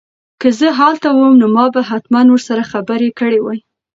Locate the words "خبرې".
2.71-3.09